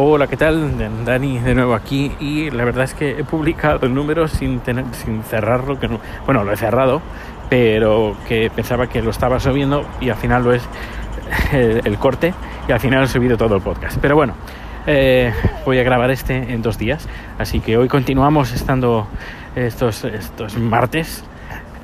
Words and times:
Hola, 0.00 0.28
¿qué 0.28 0.36
tal? 0.36 1.04
Dani 1.04 1.40
de 1.40 1.56
nuevo 1.56 1.74
aquí 1.74 2.12
y 2.20 2.52
la 2.52 2.64
verdad 2.64 2.84
es 2.84 2.94
que 2.94 3.18
he 3.18 3.24
publicado 3.24 3.84
el 3.84 3.92
número 3.92 4.28
sin 4.28 4.60
tener, 4.60 4.84
sin 4.92 5.24
cerrarlo, 5.24 5.80
que 5.80 5.88
no, 5.88 5.98
bueno, 6.24 6.44
lo 6.44 6.52
he 6.52 6.56
cerrado, 6.56 7.02
pero 7.50 8.16
que 8.28 8.48
pensaba 8.48 8.86
que 8.86 9.02
lo 9.02 9.10
estaba 9.10 9.40
subiendo 9.40 9.84
y 10.00 10.10
al 10.10 10.14
final 10.14 10.44
lo 10.44 10.52
es 10.52 10.62
el, 11.52 11.98
corte 11.98 12.32
y 12.68 12.70
al 12.70 12.78
final 12.78 13.02
he 13.02 13.06
subido 13.08 13.36
todo 13.36 13.56
el 13.56 13.60
podcast. 13.60 13.98
Pero 14.00 14.14
bueno, 14.14 14.34
eh, 14.86 15.34
voy 15.64 15.80
a 15.80 15.82
grabar 15.82 16.12
este 16.12 16.36
en 16.36 16.62
dos 16.62 16.78
días, 16.78 17.08
así 17.36 17.58
que 17.58 17.76
hoy 17.76 17.88
continuamos 17.88 18.52
estando 18.52 19.08
estos, 19.56 20.04
estos 20.04 20.56
martes. 20.58 21.24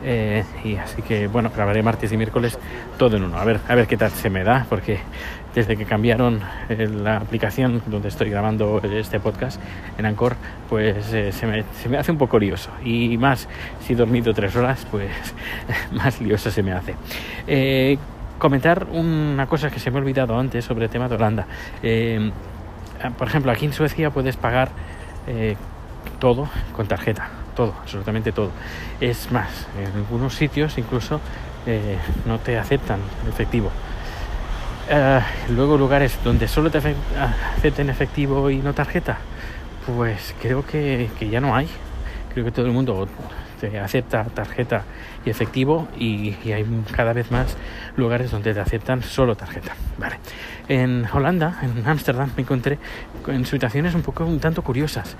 Eh, 0.06 0.44
y 0.62 0.76
así 0.76 1.00
que 1.00 1.28
bueno, 1.28 1.50
grabaré 1.52 1.82
martes 1.82 2.12
y 2.12 2.16
miércoles 2.16 2.58
todo 2.96 3.16
en 3.16 3.24
uno. 3.24 3.38
A 3.38 3.44
ver, 3.44 3.58
a 3.66 3.74
ver 3.74 3.88
qué 3.88 3.96
tal 3.96 4.10
se 4.10 4.30
me 4.30 4.44
da, 4.44 4.66
porque 4.68 5.00
desde 5.54 5.76
que 5.76 5.84
cambiaron 5.84 6.40
eh, 6.68 6.88
la 6.88 7.18
aplicación 7.18 7.82
donde 7.86 8.08
estoy 8.08 8.28
grabando 8.28 8.80
este 8.82 9.20
podcast 9.20 9.60
en 9.96 10.06
Anchor, 10.06 10.36
pues 10.68 11.12
eh, 11.12 11.32
se, 11.32 11.46
me, 11.46 11.96
hace 11.96 12.12
un 12.12 12.18
poco 12.18 12.38
lioso. 12.38 12.70
Y 12.84 13.16
más, 13.16 13.48
si 13.80 13.92
he 13.92 13.96
dormido 13.96 14.34
tres 14.34 14.56
horas, 14.56 14.86
pues 14.90 15.10
más 15.92 16.20
lioso 16.20 16.50
se 16.50 16.62
me 16.62 16.72
hace. 16.72 16.94
Eh, 17.46 17.98
comentar 18.38 18.86
una 18.90 19.46
cosa 19.46 19.70
que 19.70 19.78
se 19.78 19.90
me 19.90 19.98
ha 19.98 20.00
olvidado 20.00 20.38
antes 20.38 20.64
sobre 20.64 20.86
el 20.86 20.90
tema 20.90 21.08
de 21.08 21.14
Holanda. 21.14 21.46
Eh, 21.82 22.30
por 23.16 23.28
ejemplo, 23.28 23.52
aquí 23.52 23.66
en 23.66 23.72
Suecia 23.72 24.10
puedes 24.10 24.36
pagar 24.36 24.70
eh, 25.26 25.56
todo 26.18 26.48
con 26.74 26.86
tarjeta, 26.86 27.28
todo, 27.54 27.74
absolutamente 27.80 28.32
todo. 28.32 28.50
Es 29.00 29.30
más, 29.30 29.66
en 29.78 29.98
algunos 29.98 30.34
sitios 30.34 30.78
incluso 30.78 31.20
no 32.26 32.38
te 32.40 32.58
aceptan 32.58 33.00
efectivo. 33.26 33.70
Uh, 34.90 35.52
luego 35.54 35.78
lugares 35.78 36.18
donde 36.22 36.46
solo 36.46 36.70
te 36.70 36.78
acepten 36.78 37.88
efectivo 37.88 38.50
y 38.50 38.58
no 38.58 38.74
tarjeta, 38.74 39.16
pues 39.86 40.34
creo 40.42 40.66
que, 40.66 41.08
que, 41.18 41.30
ya 41.30 41.40
no 41.40 41.56
hay. 41.56 41.68
Creo 42.32 42.44
que 42.44 42.50
todo 42.50 42.66
el 42.66 42.72
mundo 42.72 43.08
te 43.60 43.78
acepta 43.78 44.24
tarjeta 44.24 44.84
y 45.24 45.30
efectivo 45.30 45.88
y, 45.98 46.36
y 46.44 46.52
hay 46.52 46.66
cada 46.94 47.14
vez 47.14 47.30
más 47.30 47.56
lugares 47.96 48.30
donde 48.30 48.52
te 48.52 48.60
aceptan 48.60 49.02
solo 49.02 49.36
tarjeta. 49.36 49.74
Vale. 49.96 50.18
En 50.68 51.06
Holanda, 51.10 51.60
en 51.62 51.86
Ámsterdam, 51.86 52.30
me 52.36 52.42
encontré 52.42 52.78
en 53.26 53.46
situaciones 53.46 53.94
un 53.94 54.02
poco 54.02 54.26
un 54.26 54.38
tanto 54.38 54.60
curiosas. 54.60 55.16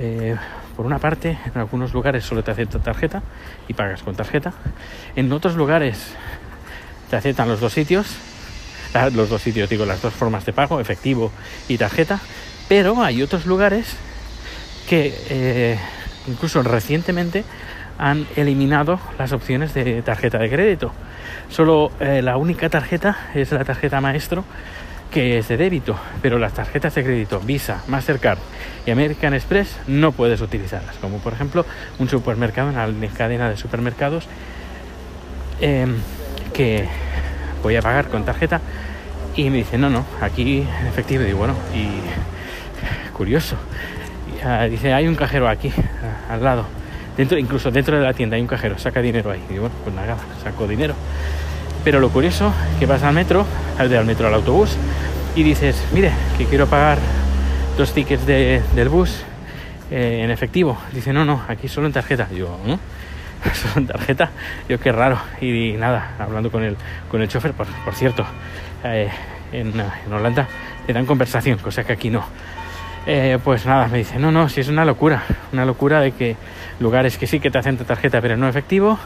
Eh, 0.00 0.34
por 0.76 0.86
una 0.86 0.98
parte, 0.98 1.38
en 1.44 1.60
algunos 1.60 1.92
lugares 1.92 2.24
solo 2.24 2.42
te 2.42 2.50
acepta 2.50 2.80
tarjeta 2.80 3.22
y 3.68 3.74
pagas 3.74 4.02
con 4.02 4.16
tarjeta. 4.16 4.52
En 5.14 5.32
otros 5.32 5.54
lugares 5.54 6.14
te 7.10 7.16
aceptan 7.16 7.46
los 7.46 7.60
dos 7.60 7.72
sitios 7.72 8.33
los 9.12 9.28
dos 9.28 9.42
sitios, 9.42 9.68
digo, 9.68 9.84
las 9.84 10.00
dos 10.02 10.14
formas 10.14 10.46
de 10.46 10.52
pago, 10.52 10.80
efectivo 10.80 11.32
y 11.68 11.78
tarjeta, 11.78 12.20
pero 12.68 13.02
hay 13.02 13.22
otros 13.22 13.46
lugares 13.46 13.96
que 14.88 15.14
eh, 15.28 15.78
incluso 16.28 16.62
recientemente 16.62 17.44
han 17.98 18.26
eliminado 18.36 19.00
las 19.18 19.32
opciones 19.32 19.74
de 19.74 20.02
tarjeta 20.02 20.38
de 20.38 20.48
crédito. 20.50 20.92
Solo 21.48 21.92
eh, 22.00 22.22
la 22.22 22.36
única 22.36 22.68
tarjeta 22.68 23.30
es 23.34 23.52
la 23.52 23.64
tarjeta 23.64 24.00
maestro 24.00 24.44
que 25.10 25.38
es 25.38 25.46
de 25.46 25.56
débito, 25.56 25.96
pero 26.22 26.38
las 26.38 26.54
tarjetas 26.54 26.94
de 26.96 27.04
crédito 27.04 27.38
Visa, 27.38 27.84
Mastercard 27.86 28.38
y 28.84 28.90
American 28.90 29.32
Express 29.32 29.78
no 29.86 30.10
puedes 30.10 30.40
utilizarlas, 30.40 30.96
como 30.96 31.18
por 31.18 31.32
ejemplo 31.32 31.64
un 32.00 32.08
supermercado, 32.08 32.70
una 32.70 32.88
cadena 33.16 33.48
de 33.48 33.56
supermercados 33.56 34.26
eh, 35.60 35.86
que 36.52 36.88
voy 37.64 37.76
a 37.76 37.82
pagar 37.82 38.08
con 38.08 38.24
tarjeta 38.24 38.60
y 39.34 39.50
me 39.50 39.56
dice, 39.58 39.78
no, 39.78 39.90
no, 39.90 40.04
aquí 40.20 40.66
en 40.80 40.86
efectivo. 40.86 41.24
Y 41.24 41.26
digo, 41.26 41.38
bueno, 41.38 41.54
y 41.74 43.12
curioso. 43.12 43.56
Uh, 44.44 44.68
dice, 44.68 44.92
hay 44.92 45.08
un 45.08 45.16
cajero 45.16 45.48
aquí, 45.48 45.68
uh, 45.68 46.32
al 46.32 46.44
lado. 46.44 46.66
Dentro, 47.16 47.38
incluso 47.38 47.70
dentro 47.70 47.96
de 47.96 48.04
la 48.04 48.12
tienda 48.12 48.36
hay 48.36 48.42
un 48.42 48.48
cajero, 48.48 48.78
saca 48.78 49.00
dinero 49.00 49.30
ahí. 49.30 49.42
Y 49.48 49.54
digo, 49.54 49.62
bueno, 49.62 49.76
pues 49.82 49.96
nada, 49.96 50.16
saco 50.42 50.68
dinero. 50.68 50.94
Pero 51.82 52.00
lo 52.00 52.10
curioso, 52.10 52.52
que 52.78 52.86
vas 52.86 53.02
al 53.02 53.14
metro, 53.14 53.46
al 53.78 53.88
del 53.88 54.04
metro 54.04 54.28
al 54.28 54.34
autobús, 54.34 54.76
y 55.34 55.42
dices, 55.42 55.82
mire, 55.92 56.12
que 56.36 56.44
quiero 56.44 56.66
pagar 56.66 56.98
dos 57.78 57.92
tickets 57.92 58.26
de, 58.26 58.62
del 58.74 58.88
bus 58.88 59.22
eh, 59.90 60.20
en 60.22 60.30
efectivo. 60.30 60.76
Dice, 60.92 61.12
no, 61.12 61.24
no, 61.24 61.42
aquí 61.48 61.68
solo 61.68 61.86
en 61.86 61.92
tarjeta. 61.92 62.28
Yo. 62.30 62.58
Solo 63.52 63.74
en 63.76 63.86
tarjeta. 63.86 64.30
Yo, 64.68 64.78
qué 64.78 64.92
raro. 64.92 65.18
Y, 65.40 65.72
nada, 65.72 66.12
hablando 66.18 66.50
con 66.50 66.62
el, 66.62 66.76
con 67.10 67.22
el 67.22 67.28
chofer, 67.28 67.52
por, 67.52 67.66
por 67.66 67.94
cierto, 67.94 68.24
eh, 68.84 69.10
en, 69.52 69.72
en, 69.78 70.12
Holanda 70.12 70.46
te 70.86 70.92
dan 70.92 71.06
conversación, 71.06 71.58
cosa 71.58 71.84
que 71.84 71.92
aquí 71.92 72.10
no. 72.10 72.24
Eh, 73.06 73.38
pues 73.42 73.66
nada, 73.66 73.88
me 73.88 73.98
dice, 73.98 74.18
no, 74.18 74.32
no, 74.32 74.48
si 74.48 74.60
es 74.60 74.68
una 74.68 74.84
locura, 74.84 75.24
una 75.52 75.64
locura 75.64 76.00
de 76.00 76.12
que 76.12 76.36
lugares 76.80 77.18
que 77.18 77.26
sí 77.26 77.38
que 77.38 77.50
te 77.50 77.58
hacen 77.58 77.76
tu 77.76 77.84
tarjeta 77.84 78.20
pero 78.20 78.36
no 78.36 78.48
efectivo, 78.48 78.98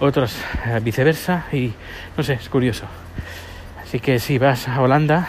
otros 0.00 0.36
eh, 0.66 0.80
viceversa 0.82 1.44
y 1.52 1.72
no 2.16 2.22
sé, 2.24 2.34
es 2.34 2.48
curioso. 2.48 2.86
Así 3.82 4.00
que 4.00 4.18
si 4.18 4.38
vas 4.38 4.68
a 4.68 4.80
Holanda 4.80 5.28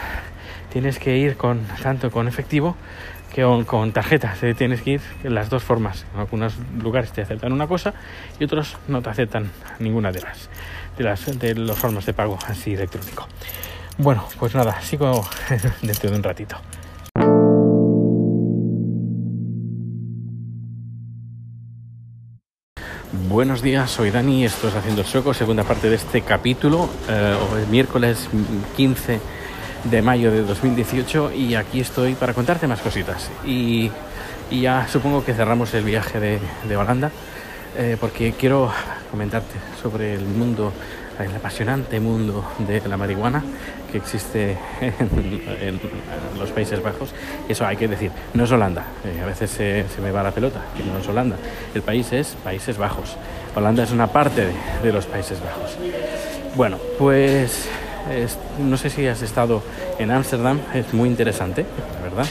tienes 0.72 0.98
que 0.98 1.16
ir 1.16 1.36
con 1.36 1.60
tanto 1.80 2.10
con 2.10 2.26
efectivo 2.26 2.76
que 3.34 3.42
con, 3.42 3.64
con 3.64 3.92
tarjeta, 3.92 4.34
tienes 4.56 4.82
que 4.82 4.90
ir 4.92 5.00
las 5.24 5.50
dos 5.50 5.62
formas. 5.62 6.06
En 6.14 6.20
algunos 6.20 6.54
lugares 6.82 7.12
te 7.12 7.22
aceptan 7.22 7.52
una 7.52 7.66
cosa 7.66 7.94
y 8.38 8.44
otros 8.44 8.76
no 8.88 9.02
te 9.02 9.10
aceptan 9.10 9.50
ninguna 9.78 10.12
de 10.12 10.20
las 10.20 10.48
de 10.96 11.04
las 11.04 11.38
de 11.38 11.54
las 11.54 11.78
formas 11.78 12.06
de 12.06 12.12
pago 12.12 12.38
así 12.46 12.74
electrónico. 12.74 13.28
Bueno, 13.98 14.24
pues 14.38 14.54
nada, 14.54 14.80
sigo 14.80 15.28
dentro 15.82 16.10
de 16.10 16.16
un 16.16 16.22
ratito. 16.22 16.56
Buenos 23.28 23.62
días, 23.62 23.90
soy 23.90 24.10
Dani, 24.10 24.44
esto 24.44 24.68
es 24.68 24.74
Haciendo 24.74 25.02
el 25.02 25.06
Sueco, 25.06 25.32
segunda 25.32 25.64
parte 25.64 25.88
de 25.88 25.96
este 25.96 26.22
capítulo, 26.22 26.88
eh, 27.08 27.36
miércoles 27.70 28.28
15 28.76 29.20
de 29.84 30.02
mayo 30.02 30.30
de 30.30 30.42
2018 30.42 31.32
y 31.32 31.54
aquí 31.54 31.80
estoy 31.80 32.14
para 32.14 32.34
contarte 32.34 32.66
más 32.66 32.80
cositas. 32.80 33.30
Y, 33.44 33.90
ya 34.50 34.88
supongo 34.88 35.22
que 35.22 35.34
cerramos 35.34 35.74
el 35.74 35.84
viaje 35.84 36.18
de, 36.18 36.38
de 36.66 36.76
Holanda 36.76 37.10
eh, 37.76 37.98
porque 38.00 38.32
quiero 38.32 38.72
comentarte 39.10 39.54
sobre 39.82 40.14
el 40.14 40.24
mundo 40.24 40.72
el 41.24 41.34
apasionante 41.34 41.98
mundo 42.00 42.44
de 42.58 42.80
la 42.88 42.96
marihuana 42.96 43.42
que 43.90 43.98
existe 43.98 44.56
en, 44.80 45.40
en, 45.60 45.80
los 46.38 46.50
Países 46.50 46.82
Bajos. 46.82 47.10
Eso 47.48 47.66
hay 47.66 47.76
que 47.76 47.88
decir, 47.88 48.10
no 48.34 48.44
es 48.44 48.52
Holanda. 48.52 48.84
Eh, 49.04 49.20
a 49.22 49.26
veces 49.26 49.50
se, 49.50 49.86
se, 49.88 50.00
me 50.00 50.12
va 50.12 50.22
la 50.22 50.30
pelota, 50.30 50.60
que 50.76 50.84
no 50.84 50.98
es 50.98 51.08
Holanda. 51.08 51.36
El 51.74 51.82
país 51.82 52.12
es 52.12 52.36
Países 52.44 52.78
Bajos. 52.78 53.16
Holanda 53.56 53.82
es 53.82 53.90
una 53.90 54.06
parte 54.06 54.46
de, 54.46 54.52
de 54.82 54.92
los 54.92 55.06
Países 55.06 55.40
Bajos. 55.40 55.76
Bueno, 56.54 56.78
pues 56.98 57.68
no 58.58 58.76
sé 58.76 58.90
si 58.90 59.06
has 59.06 59.22
estado 59.22 59.62
en 59.98 60.10
Ámsterdam, 60.10 60.60
es 60.74 60.92
muy 60.94 61.08
interesante, 61.08 61.64
la 61.94 62.02
verdad. 62.02 62.26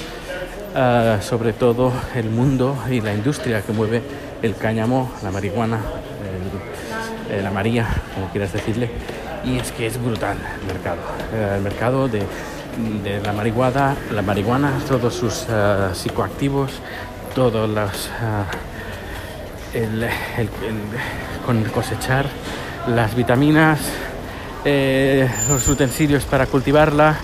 Uh, 0.77 1.21
sobre 1.23 1.53
todo 1.53 1.91
el 2.13 2.29
mundo 2.29 2.77
y 2.87 3.01
la 3.01 3.13
industria 3.13 3.61
que 3.61 3.73
mueve 3.73 4.01
el 4.43 4.55
cáñamo, 4.55 5.11
la 5.23 5.31
marihuana, 5.31 5.79
eh, 7.31 7.41
la 7.41 7.49
María, 7.49 7.87
como 8.13 8.29
quieras 8.29 8.53
decirle, 8.53 8.89
y 9.43 9.57
es 9.57 9.71
que 9.71 9.87
es 9.87 9.99
brutal 9.99 10.37
el 10.61 10.67
mercado. 10.67 10.99
Eh, 11.33 11.53
el 11.55 11.63
mercado 11.63 12.07
de, 12.07 12.21
la 13.23 13.33
marihuana, 13.33 13.95
la 14.13 14.21
marihuana, 14.21 14.73
todos 14.87 15.15
sus 15.15 15.47
uh, 15.49 15.95
psicoactivos, 15.95 16.73
todos 17.33 17.67
los 17.67 18.09
el, 19.73 20.03
el, 20.03 20.09
el, 20.37 20.49
con 21.45 21.63
cosechar 21.65 22.25
las 22.87 23.15
vitaminas, 23.15 23.79
eh, 24.69 25.29
los 25.47 25.65
utensilios 25.69 26.25
para 26.25 26.45
cultivarla, 26.45 27.15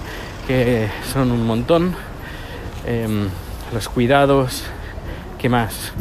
que 0.48 0.88
son 1.12 1.30
un 1.30 1.46
montón, 1.46 1.94
eh, 2.86 3.28
los 3.74 3.90
cuidados, 3.90 4.64
¿qué 5.40 5.50
más? 5.50 5.92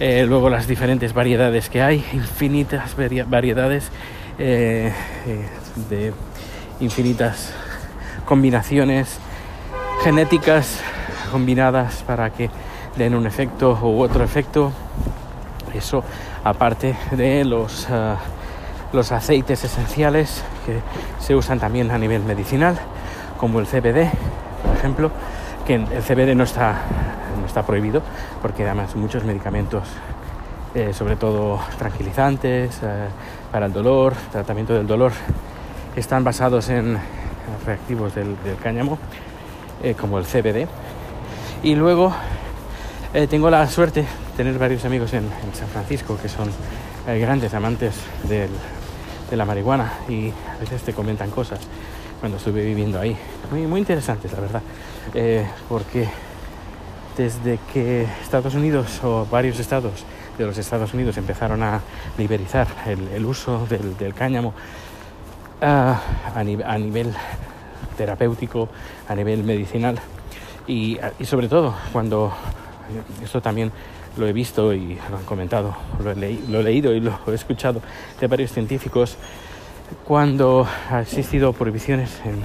Eh, 0.00 0.24
luego 0.26 0.48
las 0.48 0.66
diferentes 0.66 1.12
variedades 1.12 1.68
que 1.68 1.82
hay, 1.82 2.02
infinitas 2.14 2.96
variedades 3.28 3.90
eh, 4.38 4.90
de 5.90 6.14
infinitas 6.80 7.52
combinaciones 8.24 9.18
genéticas 10.02 10.80
combinadas 11.30 12.04
para 12.06 12.30
que 12.30 12.48
den 12.96 13.14
un 13.14 13.26
efecto 13.26 13.78
u 13.82 14.00
otro 14.00 14.24
efecto. 14.24 14.72
Eso 15.74 16.02
aparte 16.42 16.96
de 17.10 17.44
los, 17.44 17.86
uh, 17.90 18.16
los 18.96 19.12
aceites 19.12 19.62
esenciales 19.62 20.42
que 20.66 20.80
se 21.20 21.34
usan 21.34 21.58
también 21.58 21.90
a 21.90 21.98
nivel 21.98 22.22
medicinal, 22.24 22.76
como 23.38 23.60
el 23.60 23.66
CBD, 23.66 24.10
por 24.64 24.76
ejemplo, 24.76 25.10
que 25.66 25.76
el 25.76 26.02
CBD 26.02 26.34
no 26.34 26.44
está 26.44 26.74
no 27.40 27.46
está 27.46 27.64
prohibido 27.64 28.02
porque 28.42 28.64
además 28.64 28.96
muchos 28.96 29.24
medicamentos 29.24 29.84
eh, 30.74 30.92
sobre 30.92 31.16
todo 31.16 31.60
tranquilizantes 31.78 32.80
eh, 32.82 33.06
para 33.52 33.66
el 33.66 33.72
dolor 33.72 34.14
tratamiento 34.32 34.74
del 34.74 34.86
dolor 34.86 35.12
están 35.96 36.24
basados 36.24 36.68
en 36.70 36.98
reactivos 37.64 38.14
del, 38.14 38.36
del 38.42 38.56
cáñamo 38.56 38.98
eh, 39.82 39.94
como 39.94 40.18
el 40.18 40.24
CBD 40.24 40.66
Y 41.62 41.74
luego 41.74 42.12
eh, 43.12 43.26
tengo 43.26 43.50
la 43.50 43.66
suerte 43.68 44.02
de 44.02 44.06
tener 44.36 44.58
varios 44.58 44.84
amigos 44.84 45.12
en, 45.12 45.28
San 45.52 45.68
Francisco 45.68 46.18
que 46.20 46.28
son 46.28 46.50
eh, 47.06 47.18
grandes 47.18 47.54
amantes 47.54 47.94
de 49.30 49.36
la 49.36 49.44
marihuana 49.44 49.92
y 50.08 50.30
a 50.30 50.58
veces 50.60 50.82
te 50.82 50.92
comentan 50.92 51.30
cosas 51.30 51.60
cuando 52.20 52.38
estuve 52.38 52.64
viviendo 52.64 53.00
ahí. 53.00 53.16
Muy, 53.50 53.66
muy 53.66 53.80
interesantes, 53.80 54.32
la 54.32 54.40
verdad. 54.40 54.62
Eh, 55.14 55.46
porque 55.68 56.08
desde 57.16 57.58
que 57.72 58.02
Estados 58.22 58.54
Unidos 58.54 59.02
o 59.02 59.26
varios 59.30 59.58
estados 59.58 60.04
de 60.36 60.44
los 60.44 60.58
Estados 60.58 60.92
Unidos 60.92 61.16
empezaron 61.16 61.62
a 61.62 61.80
liberalizar 62.18 62.66
el, 62.86 63.24
uso 63.24 63.66
del, 63.66 64.14
cáñamo 64.14 64.52
ah, 65.62 66.00
a, 66.34 66.44
nivel 66.44 67.14
terapéutico, 67.96 68.68
a 69.08 69.14
nivel 69.14 69.44
medicinal 69.44 69.98
y, 70.66 70.98
sobre 71.24 71.48
todo 71.48 71.74
cuando 71.92 72.32
esto 73.22 73.40
también 73.40 73.72
lo 74.16 74.26
he 74.26 74.32
visto 74.32 74.72
y 74.72 74.98
lo 75.10 75.18
han 75.18 75.24
comentado, 75.24 75.76
lo 76.02 76.10
he, 76.10 76.16
leído 76.62 76.94
y 76.94 77.00
lo 77.00 77.18
he 77.26 77.34
escuchado 77.34 77.80
de 78.20 78.26
varios 78.26 78.52
científicos, 78.52 79.16
cuando 80.04 80.66
ha 80.90 81.00
existido 81.00 81.52
prohibiciones 81.52 82.20
en, 82.24 82.42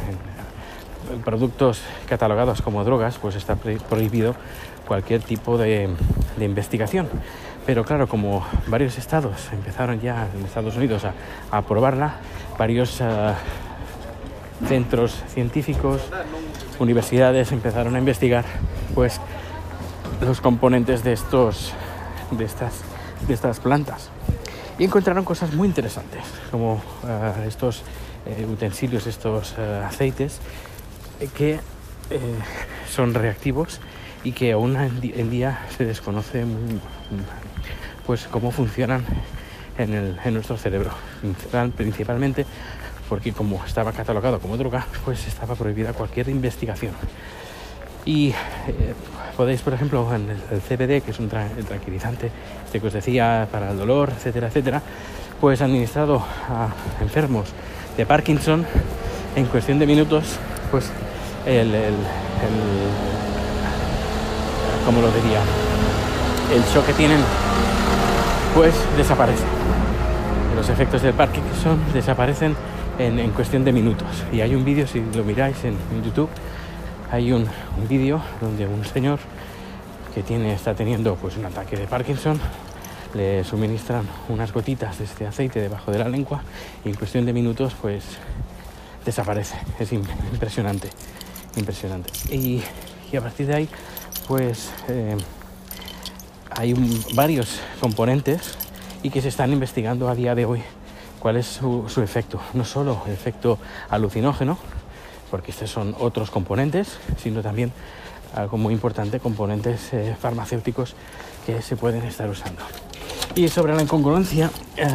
productos 1.24 1.82
catalogados 2.08 2.62
como 2.62 2.84
drogas, 2.84 3.18
pues 3.18 3.36
está 3.36 3.56
prohibido 3.56 4.36
cualquier 4.88 5.22
tipo 5.22 5.58
de, 5.58 5.90
investigación. 6.40 7.10
Pero 7.66 7.84
claro, 7.84 8.08
como 8.08 8.46
varios 8.68 8.98
estados 8.98 9.50
empezaron 9.52 10.00
ya 10.00 10.28
en 10.34 10.46
Estados 10.46 10.76
Unidos 10.78 11.04
a, 11.06 11.14
aprobarla, 11.52 12.16
varios 12.58 13.02
eh, 13.02 13.06
centros 14.68 15.22
científicos, 15.28 16.02
universidades 16.80 17.52
empezaron 17.52 17.96
a 17.96 18.00
investigar 18.00 18.46
pues 18.96 19.20
los 20.20 20.42
componentes 20.42 21.04
de 21.04 21.14
estos 21.14 21.74
de 22.32 22.46
estas 22.46 22.82
de 23.28 23.34
estas 23.34 23.60
plantas 23.60 24.10
y 24.80 24.84
encontraron 24.84 25.24
cosas 25.24 25.54
muy 25.54 25.68
interesantes 25.68 26.24
como 26.50 26.82
eh, 27.08 27.46
estos 27.48 27.84
eh, 28.26 28.46
utensilios 28.52 29.08
estos 29.08 29.56
eh, 29.58 29.84
aceites 29.86 30.40
que 31.38 31.60
son 32.90 33.14
reactivos 33.14 33.80
y 34.24 34.34
que 34.34 34.52
aún 34.52 34.76
en 34.76 35.30
día 35.30 35.66
se 35.78 35.86
desconoce 35.86 36.46
pues 38.06 38.28
cómo 38.30 38.52
funcionan 38.52 39.06
en, 39.78 39.94
el, 39.94 40.20
en 40.26 40.34
nuestro 40.34 40.58
cerebro 40.58 40.92
principalmente 41.78 42.46
porque 43.12 43.34
como 43.34 43.62
estaba 43.66 43.92
catalogado 43.92 44.40
como 44.40 44.56
droga, 44.56 44.88
pues 45.04 45.28
estaba 45.28 45.56
prohibida 45.56 45.92
cualquier 45.92 46.30
investigación. 46.30 46.94
Y 48.06 48.30
eh, 48.30 48.34
podéis, 49.38 49.62
por 49.62 49.74
ejemplo, 49.74 50.08
en 50.14 50.30
el, 50.30 50.62
CBD, 50.62 51.04
que 51.04 51.12
es 51.12 51.20
un 51.20 51.30
tranquilizante, 51.30 52.32
este 52.66 52.80
que 52.80 52.88
os 52.88 52.94
decía, 52.94 53.48
para 53.52 53.72
el 53.72 53.78
dolor, 53.78 54.12
etcétera, 54.16 54.48
etcétera, 54.48 54.82
pues 55.40 55.62
administrado 55.62 56.24
a 56.50 56.70
enfermos 57.02 57.50
de 57.98 58.06
Parkinson, 58.06 58.66
en 59.36 59.46
cuestión 59.46 59.80
de 59.80 59.86
minutos, 59.86 60.24
pues 60.72 60.92
el, 61.46 61.74
el, 61.74 61.94
como 64.86 65.02
lo 65.02 65.12
diría, 65.12 65.42
el 66.54 66.62
shock 66.74 66.86
que 66.86 66.94
tienen, 66.94 67.20
pues 68.54 68.74
desaparece. 68.98 69.44
Los 70.56 70.70
efectos 70.70 71.02
del 71.02 71.14
Parkinson 71.14 71.80
desaparecen 71.94 72.56
en, 73.00 73.32
cuestión 73.32 73.64
de 73.64 73.72
minutos. 73.72 74.08
Y 74.32 74.42
hay 74.42 74.56
un 74.56 74.66
vídeo, 74.66 74.86
si 74.88 75.02
lo 75.16 75.24
miráis 75.24 75.64
en, 75.64 75.76
YouTube, 76.04 76.30
hay 77.12 77.34
un, 77.34 77.48
vídeo 77.90 78.22
donde 78.40 78.66
un 78.66 78.86
señor 78.86 79.20
que 80.16 80.24
tiene, 80.24 80.54
está 80.54 80.74
teniendo 80.74 81.16
pues, 81.16 81.36
un 81.38 81.46
ataque 81.46 81.76
de 81.76 81.86
Parkinson, 81.86 82.40
le 83.14 83.44
suministran 83.44 84.08
unas 84.30 84.54
gotitas 84.54 84.98
de 84.98 85.06
este 85.06 85.28
aceite 85.28 85.60
debajo 85.60 85.92
de 85.92 86.00
la 86.00 86.08
lengua 86.08 86.42
y 86.86 86.90
en 86.90 86.96
cuestión 86.96 87.26
de 87.26 87.34
minutos 87.34 87.76
pues 87.82 88.04
desaparece. 89.06 89.58
Es 89.80 89.92
impresionante, 89.92 90.90
impresionante. 91.58 92.12
Y, 92.34 92.64
a 93.16 93.20
partir 93.20 93.48
de 93.48 93.56
ahí 93.56 93.70
pues 94.30 94.72
eh, 94.88 95.18
hay 96.52 96.74
varios 97.14 97.60
componentes 97.82 98.58
y 99.04 99.10
que 99.10 99.22
se 99.22 99.28
están 99.28 99.52
investigando 99.52 100.08
a 100.08 100.16
día 100.16 100.34
de 100.34 100.46
hoy 100.46 100.64
cuál 101.20 101.36
es 101.36 101.48
su, 101.48 102.02
efecto. 102.02 102.40
No 102.54 102.64
solo 102.64 103.04
el 103.06 103.12
efecto 103.12 103.60
alucinógeno, 103.90 104.58
porque 105.32 105.52
estos 105.52 105.72
son 105.72 105.96
otros 106.00 106.30
componentes, 106.30 107.00
sino 107.18 107.42
también 107.42 107.72
algo 108.36 108.58
muy 108.58 108.74
importante, 108.74 109.20
componentes 109.20 109.94
eh, 109.94 110.16
farmacéuticos 110.20 110.96
que 111.46 111.62
se 111.62 111.76
pueden 111.78 112.04
estar 112.04 112.30
usando. 112.30 112.62
Y 113.34 113.48
sobre 113.48 113.74
la 113.74 113.82
incongruencia, 113.82 114.52
eh, 114.76 114.88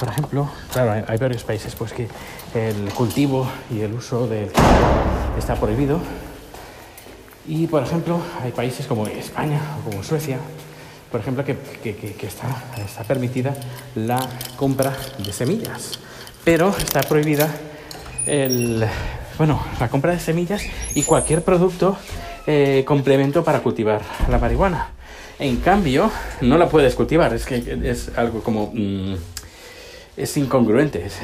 por 0.00 0.08
ejemplo, 0.08 0.50
claro, 0.72 1.04
hay, 1.06 1.16
varios 1.16 1.44
países 1.44 1.74
pues 1.76 1.92
que 1.92 2.08
el 2.54 2.92
cultivo 2.92 3.48
y 3.70 3.80
el 3.80 3.94
uso 3.94 4.26
de 4.26 4.50
está 5.38 5.54
prohibido. 5.54 6.00
Y 7.46 7.68
por 7.68 7.82
ejemplo, 7.82 8.20
hay 8.42 8.52
países 8.52 8.86
como 8.86 9.06
España 9.06 9.60
o 9.78 9.90
como 9.90 10.02
Suecia 10.02 10.38
por 11.14 11.20
ejemplo, 11.20 11.44
que, 11.44 11.52
está, 12.26 12.48
está, 12.84 13.04
permitida 13.04 13.54
la 13.94 14.18
compra 14.56 14.92
de 15.16 15.32
semillas, 15.32 16.00
pero 16.42 16.74
está 16.76 17.02
prohibida 17.02 17.48
el, 18.26 18.84
bueno, 19.38 19.62
la 19.80 19.88
compra 19.88 20.12
de 20.12 20.20
semillas 20.20 20.62
y 20.94 21.02
cualquier 21.02 21.42
producto 21.42 21.96
eh, 22.46 22.84
complemento 22.86 23.44
para 23.44 23.60
cultivar 23.60 24.02
la 24.28 24.38
marihuana. 24.38 24.90
En 25.38 25.56
cambio, 25.56 26.10
no 26.40 26.58
la 26.58 26.68
puedes 26.68 26.94
cultivar, 26.94 27.34
es 27.34 27.44
que 27.44 27.78
es 27.84 28.10
algo 28.16 28.42
como... 28.42 28.70
Mm, 28.72 29.14
es 30.16 30.36
incongruente. 30.36 31.04
Es, 31.04 31.18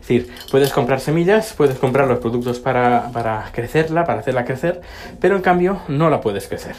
decir, 0.00 0.32
puedes 0.50 0.72
comprar 0.72 1.00
semillas, 1.00 1.54
puedes 1.56 1.78
comprar 1.78 2.06
los 2.06 2.18
productos 2.18 2.60
para, 2.60 3.10
para 3.12 3.50
crecerla, 3.52 4.04
para 4.04 4.20
hacerla 4.20 4.44
crecer, 4.44 4.82
pero 5.20 5.34
en 5.34 5.42
cambio 5.42 5.80
no 5.88 6.10
la 6.10 6.20
puedes 6.20 6.46
crecer. 6.46 6.76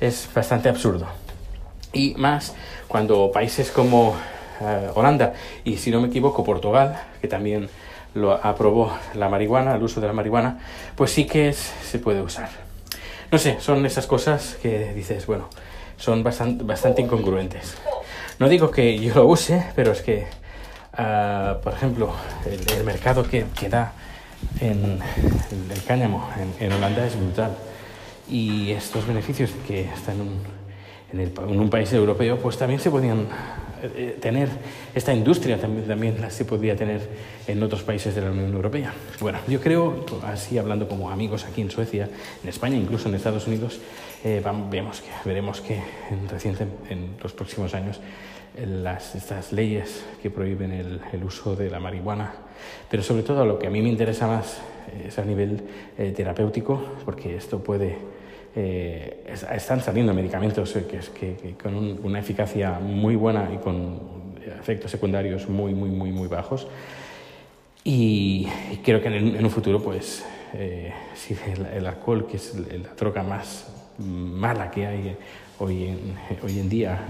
Es 0.00 0.28
bastante 0.34 0.68
absurdo 0.68 1.06
y 1.92 2.14
más 2.16 2.54
cuando 2.88 3.30
países 3.32 3.70
como 3.70 4.14
eh, 4.60 4.88
Holanda 4.94 5.34
y 5.64 5.76
si 5.76 5.90
no 5.90 6.00
me 6.00 6.08
equivoco 6.08 6.44
Portugal, 6.44 6.98
que 7.20 7.28
también 7.28 7.68
lo 8.14 8.32
aprobó 8.32 8.92
la 9.14 9.28
marihuana, 9.28 9.74
el 9.74 9.82
uso 9.82 10.00
de 10.00 10.06
la 10.06 10.12
marihuana, 10.12 10.58
pues 10.96 11.10
sí 11.10 11.26
que 11.26 11.52
se 11.52 11.98
puede 11.98 12.22
usar. 12.22 12.50
No 13.30 13.38
sé, 13.38 13.60
son 13.60 13.84
esas 13.86 14.06
cosas 14.06 14.58
que 14.62 14.92
dices, 14.92 15.26
bueno, 15.26 15.48
son 15.96 16.22
bastante, 16.22 16.64
bastante 16.64 17.02
incongruentes. 17.02 17.76
No 18.38 18.48
digo 18.48 18.70
que 18.70 18.98
yo 18.98 19.14
lo 19.14 19.26
use, 19.26 19.64
pero 19.74 19.92
es 19.92 20.02
que, 20.02 20.26
ah, 20.94 21.56
por 21.62 21.72
ejemplo, 21.72 22.12
el, 22.76 22.84
mercado 22.84 23.22
que, 23.22 23.46
que, 23.58 23.68
da 23.68 23.92
en 24.60 24.98
el 25.70 25.84
cáñamo 25.84 26.28
en, 26.36 26.66
en 26.66 26.72
Holanda 26.72 27.06
es 27.06 27.16
brutal. 27.16 27.56
Y 28.28 28.72
estos 28.72 29.06
beneficios 29.06 29.50
que 29.66 29.82
están 29.82 30.16
en 30.16 30.20
un 30.22 30.62
en, 31.12 31.60
un 31.60 31.70
país 31.70 31.92
europeo, 31.92 32.38
pues 32.38 32.56
también 32.56 32.80
se 32.80 32.90
podían 32.90 33.26
eh, 33.82 33.90
eh, 33.96 34.18
tener 34.20 34.48
esta 34.94 35.12
industria 35.12 35.58
también, 35.60 35.86
también 35.88 36.30
se 36.30 36.44
podría 36.44 36.76
tener 36.76 37.00
en 37.46 37.62
otros 37.62 37.82
países 37.82 38.14
de 38.14 38.20
la 38.20 38.30
Unión 38.30 38.52
Europea. 38.52 38.94
Bueno, 39.20 39.38
yo 39.48 39.60
creo, 39.60 40.06
así 40.24 40.56
hablando 40.56 40.86
como 40.88 41.10
amigos 41.10 41.44
aquí 41.44 41.62
en 41.62 41.70
Suecia, 41.70 42.08
en 42.42 42.48
España, 42.48 42.76
incluso 42.76 43.08
en 43.08 43.16
Estados 43.16 43.46
Unidos, 43.46 43.80
eh, 44.24 44.40
vemos 44.70 45.00
que, 45.00 45.10
veremos 45.28 45.60
que 45.60 45.80
en, 46.10 46.28
reciente, 46.28 46.66
en 46.90 47.16
los 47.20 47.32
próximos 47.32 47.74
años 47.74 48.00
las, 48.64 49.16
estas 49.16 49.52
leyes 49.52 50.04
que 50.22 50.30
prohíben 50.30 50.70
el, 50.70 51.00
el, 51.12 51.24
uso 51.24 51.56
de 51.56 51.68
la 51.68 51.80
marihuana, 51.80 52.34
pero 52.88 53.02
sobre 53.02 53.22
todo 53.22 53.44
lo 53.44 53.58
que 53.58 53.66
a 53.66 53.70
mí 53.70 53.82
me 53.82 53.88
interesa 53.88 54.28
más 54.28 54.60
es 55.04 55.18
a 55.18 55.24
nivel 55.24 55.62
terapéutico, 56.14 56.80
porque 57.04 57.34
esto 57.36 57.60
puede 57.64 57.96
eh, 58.54 59.24
están 59.52 59.80
saliendo 59.80 60.12
medicamentos 60.12 60.72
que, 60.72 60.98
que, 61.36 61.54
con 61.54 61.74
una 61.74 62.18
eficacia 62.18 62.78
muy 62.78 63.16
buena 63.16 63.48
y 63.52 63.58
con 63.58 64.00
efectos 64.60 64.90
secundarios 64.90 65.48
muy, 65.48 65.74
muy, 65.74 65.90
muy, 65.90 66.12
muy 66.12 66.28
bajos. 66.28 66.66
Y, 67.84 68.46
creo 68.84 69.00
que 69.00 69.08
en, 69.08 69.44
un 69.44 69.50
futuro, 69.50 69.82
pues, 69.82 70.24
eh, 70.54 70.92
si 71.14 71.36
el, 71.74 71.86
alcohol, 71.86 72.26
que 72.26 72.36
es 72.36 72.54
la 72.54 72.94
droga 72.94 73.22
más 73.22 73.68
mala 73.98 74.70
que 74.70 74.86
hay 74.86 75.16
hoy 75.58 75.84
en, 75.88 76.16
hoy 76.42 76.58
en 76.58 76.68
día, 76.68 77.06